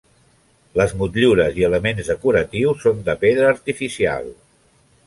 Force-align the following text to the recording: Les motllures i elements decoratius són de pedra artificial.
Les 0.79 0.95
motllures 1.01 1.59
i 1.61 1.67
elements 1.69 2.09
decoratius 2.13 2.83
són 2.87 3.05
de 3.11 3.17
pedra 3.27 3.53
artificial. 3.59 4.35